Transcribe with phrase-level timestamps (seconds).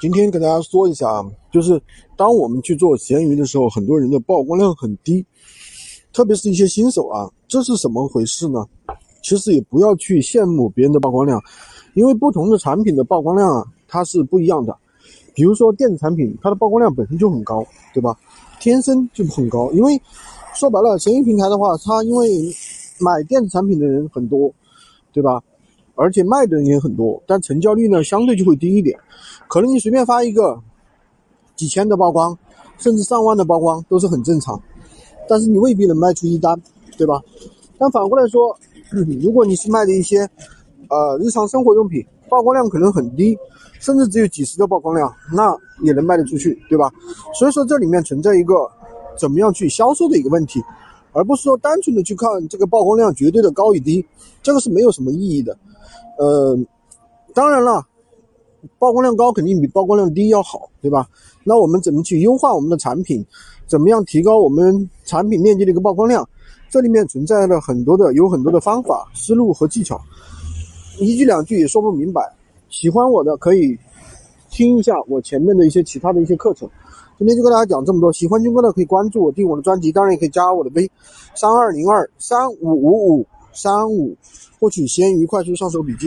[0.00, 1.22] 今天跟大家说一下啊，
[1.52, 1.78] 就是
[2.16, 5.22] 当我们去做闲鱼的时候，很多人的曝光量很低，
[6.10, 8.64] 特别是一些新手啊，这是怎么回事呢？
[9.22, 11.38] 其实也不要去羡慕别人的曝光量，
[11.92, 14.74] 因为不同的产品的曝光量啊，它是不一样的。
[15.34, 17.62] 比如说电子产品，它的曝光量本身就很高，
[17.92, 18.18] 对吧？
[18.58, 20.00] 天生就很高，因为
[20.54, 22.26] 说白了，闲鱼平台的话，它因为
[23.00, 24.50] 买电子产品的人很多，
[25.12, 25.42] 对吧？
[26.00, 28.98] 而且卖的人也很多，但成交率呢相对就会低一点。
[29.48, 30.58] 可能你随便发一个
[31.56, 32.38] 几千的曝光，
[32.78, 34.58] 甚至上万的曝光都是很正常，
[35.28, 36.58] 但是你未必能卖出一单，
[36.96, 37.20] 对吧？
[37.76, 38.58] 但反过来说，
[39.20, 40.20] 如果你是卖的一些
[40.88, 43.36] 呃日常生活用品，曝光量可能很低，
[43.78, 46.90] 甚至只有几十的曝光量，那也能卖得出去，对吧？
[47.34, 48.54] 所以说这里面存在一个
[49.18, 50.62] 怎么样去销售的一个问题，
[51.12, 54.02] 而不是说单纯的去看这个曝光量绝对的高与低，
[54.42, 55.54] 这个是没有什么意义的。
[56.18, 56.58] 呃，
[57.34, 57.86] 当然了，
[58.78, 61.08] 曝光量高肯定比曝光量低要好，对吧？
[61.44, 63.24] 那我们怎么去优化我们的产品？
[63.66, 66.28] 怎么样提高我们产品链接的一个曝光量？
[66.68, 70.00] 这里面存在了很多的，有很多的方法、思路和技巧，
[70.98, 72.22] 一句两句也说不明白。
[72.68, 73.76] 喜欢我的可以
[74.50, 76.68] 听一下我前面的一些其他的一些课程。
[77.18, 80.90] 今天就跟大家讲这么多，喜欢军哥的可以关注我，订我的专辑，当然也可以加我的微
[81.34, 84.16] 三二零二三五五五三五，
[84.58, 85.98] 获取闲鱼快速上手笔记。